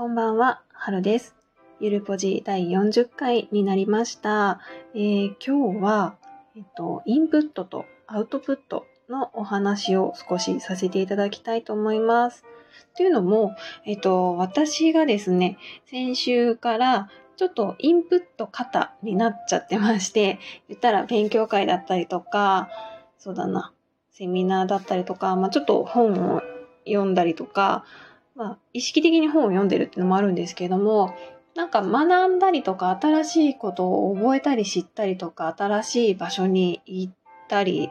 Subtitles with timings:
[0.00, 1.34] こんばんは、はるです。
[1.78, 4.58] ゆるぽじ第40回になりました。
[4.94, 6.16] えー今日は、
[6.56, 12.46] えっと、インプットとアウトプットのお話を少しさせていただきたいと思います。
[12.96, 13.54] というのも、
[13.84, 20.38] えっと、私がですね、先週からちょっとインプット型になっちゃってまして、
[20.68, 22.70] 言ったら勉強会だったりとか、
[23.18, 23.74] そうだな、
[24.10, 26.42] セミナーだったりとか、まあちょっと本を
[26.86, 27.84] 読んだりとか、
[28.34, 31.14] まあ意識的に本を読んでるっていうのもあるんですけれども、
[31.54, 37.12] なんか学んだりとか、新しいことを覚えたり知ったりとか、新しい場所に行っ
[37.48, 37.90] たり、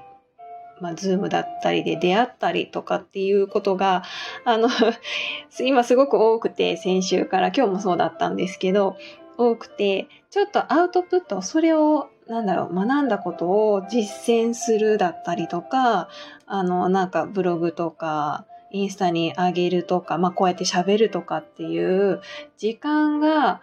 [0.79, 4.03] まあ、ズームだったりで出会ったりとかっていうことが、
[4.45, 4.69] あの、
[5.59, 8.95] 今すごく多くて、先週から今日もそうだったんですけど、
[9.37, 16.07] 多くて、ちょっとアウトプット、それを、なんだろう、学んだことを実践するだったりとか、
[16.45, 22.21] あの、なんかブログとか、インスタに上げるとか、まあこうやって喋るとかっていう
[22.57, 23.61] 時間が、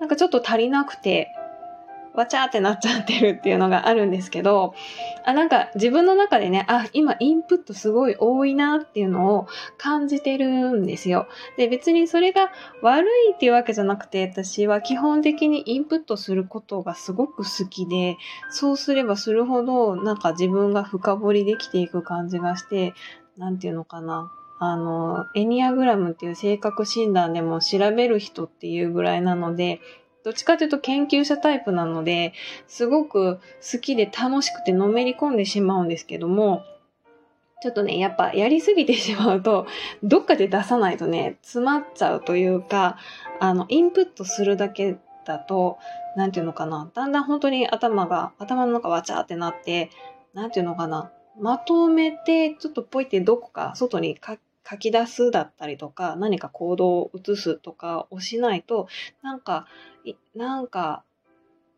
[0.00, 1.28] なんかちょっと足りなくて、
[2.14, 4.74] わちゃーってなっちゃってるっていうのがあるんですけど、
[5.24, 9.46] あ、なんか自分の中でね、あ、今インプットすごい多いなっていうのを
[9.78, 11.26] 感じてるんですよ。
[11.56, 12.50] で、別にそれが
[12.82, 18.18] 悪いっていうわけじゃなくて、私は基本的にインプットすることがすごく好きで、
[18.50, 22.92] そうすればするほど、なんか自分が深掘りできていく感じがして、
[23.36, 24.30] なんていうのかな。
[24.58, 29.80] あの、エニアグラムっていう性格診断でも調べる人っていうぐらいなので、
[30.24, 32.32] どっちかというと研究者タイプなので、
[32.68, 33.40] すごく
[33.72, 36.62] 好きで楽しくてのめり込んでしまうんですけども、
[37.60, 39.66] ちょっとね、やっぱやりすぎてしまうと、
[40.02, 42.98] どっかで出さないとね、詰まっちゃうというか、
[43.40, 45.78] あの、インプットするだけだと、
[46.16, 49.90] なんていうのかな、だんだん本当に頭が、頭の中わちゃーってなって、
[50.34, 54.18] なんていうのかな、まとめて、ちょっとポイってどこか外に
[54.68, 58.88] 書き出すだったりとか、何か行動を移すとかをしないと、
[59.22, 59.66] なんか、
[60.34, 61.04] なんか、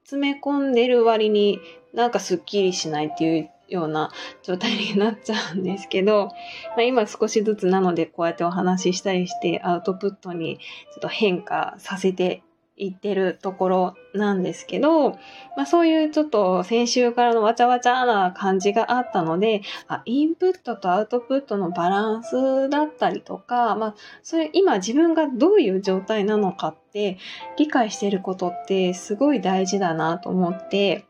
[0.05, 1.61] 詰め込んでる割に
[1.95, 4.13] なんかスッキリしないっていうような
[4.43, 10.63] 状態になっちゃうんですけど、まあ、今少しずつなのでこうやってお話ししたりしてアウトプットにちょ
[10.99, 12.43] っと変化させて
[12.77, 15.11] いってるところなんですけど、
[15.57, 27.19] まあそういうちょっと先週からのわちゃわちゃな感じがあったので、あインプットとアウトプットのバランスだったりとか、まあそれ今自分がどういう状態なのかって
[27.57, 31.07] 理解してることってすごい大事だなと思って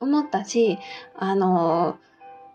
[0.00, 0.78] 思ったし、
[1.16, 1.98] あの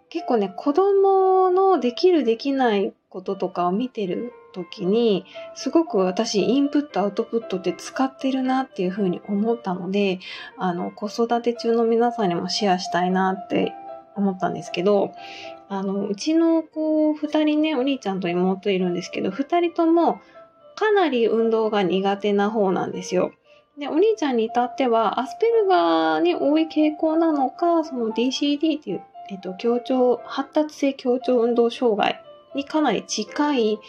[0.09, 4.31] 結構ね、子供のできるできないこととかを見てる
[4.63, 5.25] 時に、
[5.55, 10.19] すごく私、インプット、アウトプットって使ってるなっていうふうに思ったので、
[10.57, 13.73] あの、子育て中の皆さんにもシェアしたいなって
[14.15, 15.13] 思ったんですけど、
[15.69, 20.21] あの、うちの子二人ね、お兄ちゃんと妹いるんですけど、二人とも
[20.75, 23.31] かなり運動が苦手な方なんですよ。
[23.77, 32.23] で、お兄ちゃんに至っては、アスペルガーに多い傾向なのか、その DCD っていう、えっと、協調、発達性協調運動障害
[32.55, 33.79] にかなり近い、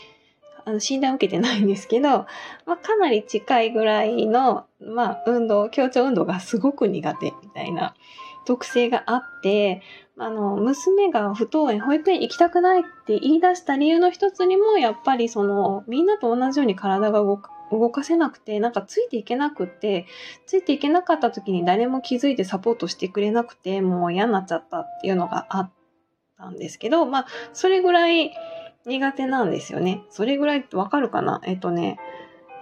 [0.69, 2.27] あの診断を受けてないんですけど、
[2.67, 7.95] まあ、かなり近いぐらいの、まあ、運動、協調運動がすごく苦手みたいな
[8.45, 9.83] 特性があって、
[10.19, 20.07] あの、娘が不登園、保育園行きたくないって言い出した理由の一つにも、やっぱりその、みんなと同じように体が動く動かせなくて、なんかついていけなくって、
[20.47, 25.71] ついていけなかった時に誰も気づいてサポートしてくれなくて、もう嫌になっちゃったっていうのがあっ
[26.39, 28.33] たんですけど、まあ、それぐらい
[28.89, 30.03] 苦手なんですよね。
[30.11, 31.41] それぐらいわかるかな？
[31.45, 31.99] えっとね、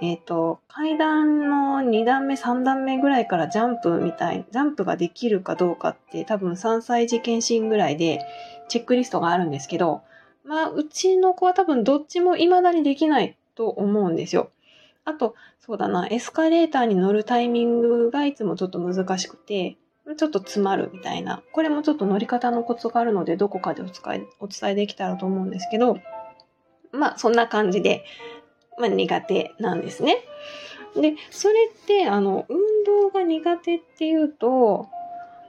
[0.02, 8.20] えっと、階段の2段目、3段目ぐらいからジャンプみたい、ジャンプができるかどうかって多分3歳児検診ぐらいで
[8.68, 10.02] チェックリストがあるんですけど、
[10.44, 14.50] まあ、うちの子は多分どっちも未だにできないと思うんですよ。
[15.04, 19.76] あと、そうだな、エスカレーターに乗るタイミングがいつもちょっと難しくて、
[20.16, 21.42] ちょっと詰まるみたいな。
[21.52, 25.98] これもちょっと乗り方のコツがあるので、どこかでお使いお伝えできたらと思うんですけど、
[26.96, 28.04] まあ、そんな感じで、
[28.78, 30.24] まあ、苦手なんですね。
[30.94, 34.88] で、それって、あの、運動が苦手っていうと、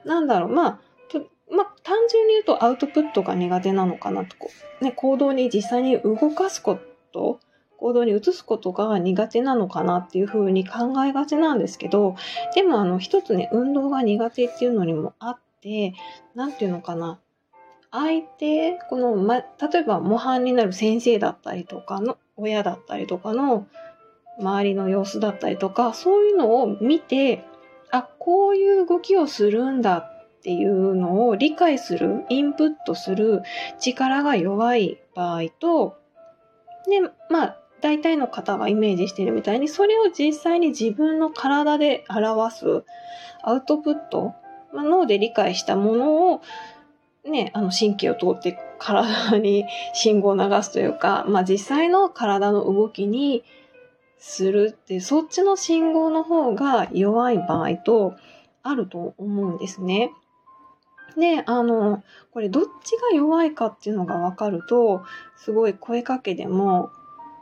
[0.05, 0.79] なんだろう、まあ、
[1.49, 4.49] まあ、単純に言うとアウトプットが苦手なのかなとこ、
[4.81, 6.77] ね、行動に実際に動かすこ
[7.13, 7.39] と、
[7.77, 12.15] 行動に移すことが苦手なのかなっていうふうに考えがちなんですけど、
[12.55, 15.93] でもあの一つね、運動が苦手っていうのにもあって、
[16.35, 17.19] なんていうのかな、
[17.91, 19.45] 相手、この、ま、例
[19.79, 23.65] えば模範になる先生だったりとかの、親だったりとかの
[24.39, 27.43] 周りの様子だったりとか、そういうのを見て、
[27.91, 33.41] あ、こういう動きをするんだっていうのを理解する、インプットする
[33.79, 35.97] 力が弱い場合と、
[36.87, 42.83] で、まあ、大体の方がイメージしてるみたいに、それを実際に自分の体で表す
[43.43, 44.33] アウトプット、
[44.73, 46.41] ま、脳で理解したものを、
[47.29, 53.43] ね、あの神経を通って体に信号を流すというか、まあ実際の体の動きに
[54.19, 58.15] するって、そっちの信号の方が弱い場合と
[58.63, 60.11] あると思うんですね。
[61.17, 65.03] で、あの、これどっちが弱いかっていうのがわかると、
[65.35, 66.91] すごい声かけでも、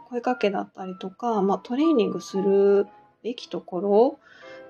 [0.09, 2.87] 声かけだったりとか、まあトレーニングする
[3.23, 4.19] べきところ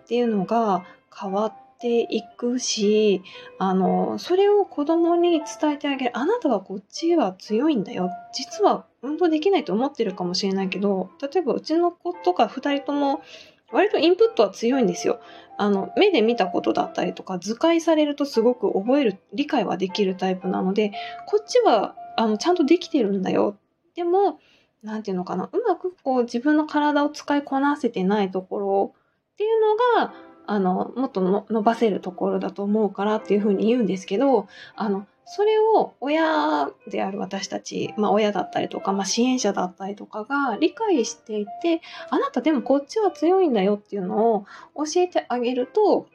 [0.03, 0.85] っていうのが
[1.15, 3.21] 変わっていくし、
[3.59, 6.17] あの、それを子供に伝えてあげる。
[6.17, 8.09] あなたはこっちは強いんだよ。
[8.33, 13.21] 実は運動できないと思ってるかもしれないけど、例えばうちの子とか二人とも
[13.71, 15.19] 割とインプットは強いんですよ。
[15.57, 20.91] あの、目で見たことだったりとか、図解されるとすごく覚える、理解はできるタイプなので、
[21.27, 23.57] こっちは、あの、ちゃんとできてるんだよ。
[23.95, 24.39] でも、
[24.83, 28.93] なんていうのかな、うまくこう自分の体を使いこなせてないところ
[29.33, 29.61] っていう
[29.99, 30.13] のが、
[30.47, 44.45] あの、もっとの伸ばせるところだと思うからっていうふうに言うんですけど、あの、それを親である私たち、まあ親だったりとか、まあ支援者だったりとかが理解していて、あなたでもこっちは強いんだよっていうのを
[44.75, 46.07] 教えてあげると、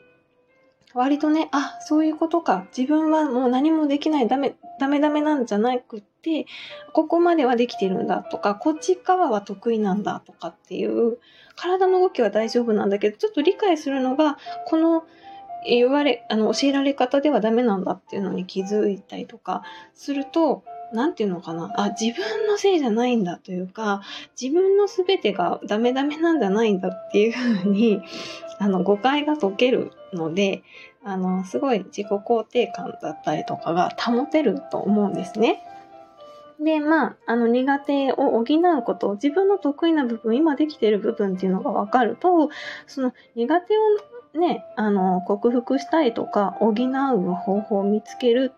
[0.95, 2.67] 割とね、あ、そういうことか。
[2.77, 6.47] 自分はもう何もできない、ダメ、ダメダメなんじゃなくって、
[6.93, 11.19] ここまではできてるんだとか、こっち側は得意なんだとかっていう、
[11.57, 15.05] 体の動きは大丈夫なんだけど、ちょっと理解するのが、この
[15.65, 19.63] 言われ、あの、教えられ方ではダメなんだっていうのに気づいたりとか
[19.95, 21.71] すると、なんていうのかな。
[21.77, 24.01] あ、自分のせいじゃないんだというか、
[24.41, 28.03] 自分の全てがダメダメなんじゃないんだっていうふうに、
[28.59, 30.63] あの、誤解が解けるので、
[31.03, 35.63] あの、すごい自己肯定感だったりとかが保てると思うんですね。
[36.61, 42.51] で、まあ、あの、苦手を補うこと、自分の得意な部分、今できてる部分っていうのが分かると、
[42.87, 48.53] その苦手をね、あの、克服したいとか、補う方法を見つける、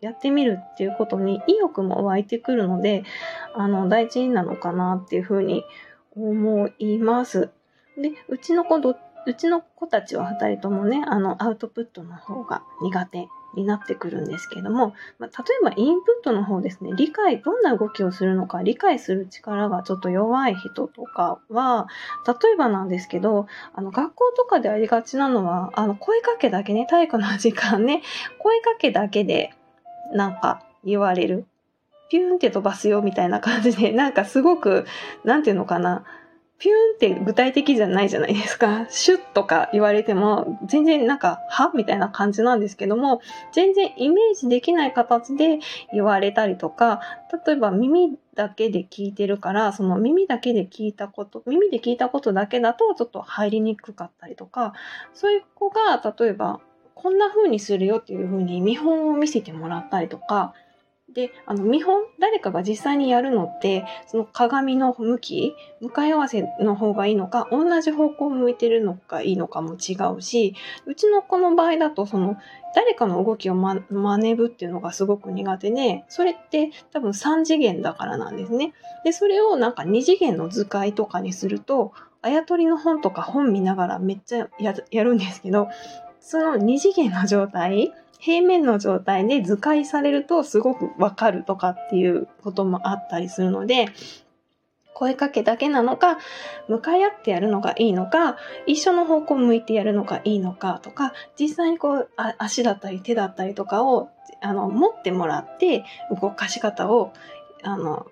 [0.00, 3.04] やってみるっていうことに意欲も湧いてくるので、
[3.54, 5.64] あの、大事なのかなっていうふうに
[6.16, 7.50] 思います。
[7.96, 21.88] で、うちの子ど、うちの子たちは二人ともね、あの、アウトプットの方が苦手になってくるんですけども、まあ、例えばインプットの方ですね、理解、どんな動きをするのか理解する力がちょっと弱い人とかは、
[22.26, 28.02] 例えばなんですけど、あの、学校とかでありがちなのは、あの、声かけだけね、体育の時間ね、
[28.38, 29.54] 声かけだけで、
[30.12, 31.46] なんか言われる。
[32.10, 34.84] ピューンって飛ばすよみたいな感じで、なんかすごく、
[35.24, 36.04] なんていうのかな、
[36.64, 38.86] ピューンって具体的じゃないじゃないですか。
[38.88, 41.70] シュッとか言われても、全然なんか、は？
[41.74, 43.20] みたいな感じなんですけども、
[43.52, 45.58] 全然イメージできない形で
[45.92, 47.02] 言われたりとか、
[47.46, 54.72] 例えば耳だけで聞いてるから、その耳だけで聞いたこと、耳で聞いたことだけだとちょっと入りにくかったりとか、
[55.12, 56.60] そういう子が、例えば、
[56.94, 60.54] こんな風にするよっていう風に見本を見せてもらったりとか、
[61.12, 70.54] で、あの、見本、誰かが実際にやるのって、その鏡の向き、向かい合わせの方がいいのか、同じ方向を向いてるのがいいのかも違うし、
[70.86, 72.36] うちの子の場合だと、その、
[72.74, 78.72] 誰かの動きを、ま、真似ぶっていうのがすごく苦手で、それって多分3次元だからなんですね。
[79.04, 81.92] で、それをなんか2次元の図解とかにすると、
[82.22, 85.68] あやとりの本とか本見ながらめっちゃややるんですけど、
[86.18, 87.92] その2次元の状態、
[88.24, 93.88] 平面の状態で図解されるとすごくわかるとかっていうこともあったりするので、
[94.94, 96.16] 声かけだけなのか、
[96.66, 104.08] 向かい合ってやるのがいいのか、一緒の方向向いてやるのがいいのかとか、実際にこう、足だったり手だったりとかを、
[104.40, 105.84] あの、持ってもらって、
[106.18, 107.12] 動かし方を、
[107.62, 108.06] あの、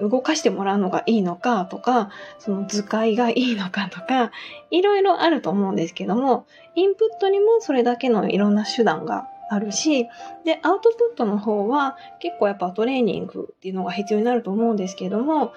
[0.00, 4.30] 動かしてもらうのがいいのかとか、その図解がいいのかとか、
[4.70, 10.06] いろいろあると思うんですけども、インプットにもそれだけのいろんな手段があるし、
[10.44, 15.52] で、アウトプットの方は結構やっぱトレーニングっていうのが必要になると思うんですけども、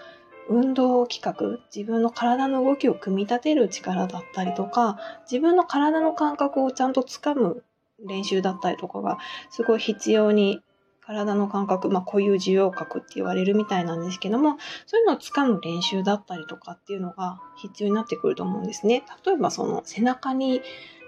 [0.48, 4.98] 運動企画、自分の体の動きを組み立てる力だったりとか、
[5.29, 7.63] 自分の体の感覚をちゃんとつかむ
[8.05, 9.19] 練習だったりとかが
[9.50, 10.62] すごい必要に
[11.09, 19.03] 体の感覚、まあ、固有受容覚って言われるみたいなんですけども、そういうのをつかむ練習だったりとかっていうのが必要になってくると思うんですね。
[19.25, 20.61] 例えばその背中に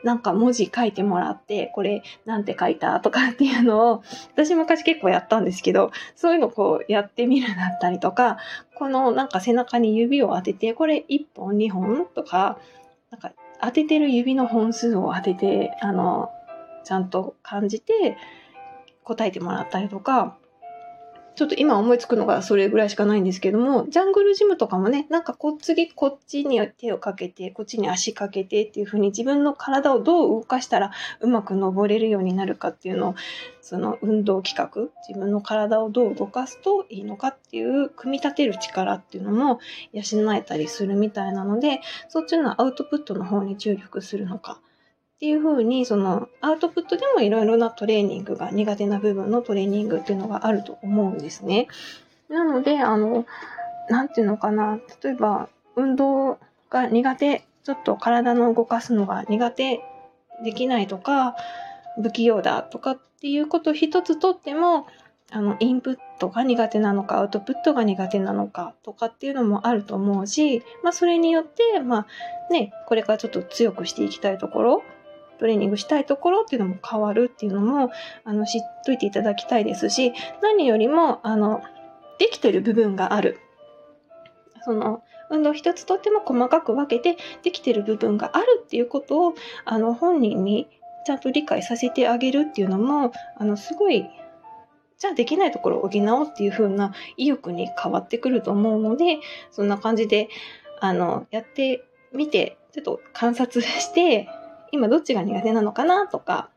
[0.04, 4.04] なんか文字書いてもらって、これなんて書いたとかっていうのを、
[4.34, 8.38] 私昔結構やったんですけど、そういうのこうやってみるだったりとか、
[8.74, 12.58] このなんか背中に指を当てて、これ1本2本とか、
[13.12, 16.32] なんか当ててる指の本数を当てて、あの、
[16.84, 18.18] ちゃんと感じて、
[19.16, 20.38] 答えてもらったりとか、
[21.36, 30.92] ちょっと今思いつくのがそれぐらいしかないんですけども、ジャングルジムとかもね、なんかこう次こっちに手をかけて、こっちに足かけてっていう風に自分の体をどう動かしたら
[31.22, 33.16] うまく登れるようになるかっていうのを、
[33.62, 39.60] その運動企画、自分の体をどう動かすといいのかっていう組み立てる力っていうのも
[39.94, 44.60] 養えたりするみたいなので、そっちのアウトプットの方に注力するのか。
[45.22, 51.68] っていうふうに、そのアウトプットでもいろいろなトレーニングが苦手な部分のトレーニングっていうのがあると思うんですね。
[52.28, 53.28] なので、あの、
[53.88, 56.40] なんていうのかな、例えば運動
[56.72, 59.82] が苦手、ちょっと体の動かすのが苦手、
[60.44, 61.36] できないとか、
[62.02, 64.88] 不器用だとかっていうこと一つとっても、
[65.30, 72.08] あの、インプットが苦手なのか、アウトプットが苦手なのかとかっていうのもあると思うし、まあ、それによって、ま
[72.50, 74.84] あ、ね、これからちょっと強くしていきたいところ
[75.42, 77.90] トレーニングしたいところっていうのも変わるっていうのも、
[78.24, 81.64] あの、知っといていただきたいですし、何よりも、あの、
[82.20, 83.40] できてる部分がある。
[84.64, 89.34] その、運動一つとっても細かく分けてできてる部分があるっていうことを、
[89.66, 90.70] あの、本人に
[91.08, 94.08] ちゃんと理解させてあげるっていうのも、あの、すごい、
[95.00, 99.18] じゃあできないところを補おうっていう風な意欲に変わってくると思うので、
[99.50, 100.30] そんな感じで、
[100.80, 101.84] あの、やって
[102.14, 104.28] みて、ちょっと観察して、
[104.72, 106.50] 今どっちが苦手なのかなとか、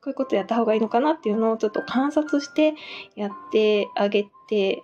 [0.00, 2.74] こういうことやった方がいいのかなっていうのをちょっと観察して
[3.16, 4.82] やってあげて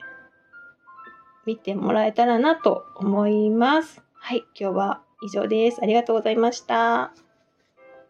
[1.46, 4.02] みてもらえたらなと思います。
[4.14, 5.80] はい、今日は以上です。
[5.82, 7.12] ありがとうございました。